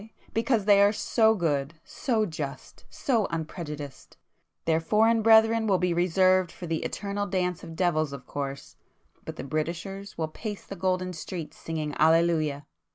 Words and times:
Because 0.33 0.65
they 0.65 0.81
are 0.81 0.91
so 0.91 1.35
good, 1.35 1.75
so 1.85 2.25
just, 2.25 2.85
so 2.89 3.27
unprejudiced! 3.29 4.17
Their 4.65 4.79
foreign 4.79 5.21
brethren 5.21 5.67
will 5.67 5.77
be 5.77 5.93
reserved 5.93 6.51
for 6.51 6.65
the 6.65 6.81
eternal 6.83 7.27
dance 7.27 7.63
of 7.63 7.75
devils 7.75 8.11
of 8.11 8.25
course—but 8.25 9.35
the 9.35 9.43
Britishers 9.43 10.17
will 10.17 10.27
pace 10.29 10.65
the 10.65 10.75
golden 10.75 11.13
streets 11.13 11.57
singing 11.57 11.93
Alleluia! 11.99 12.65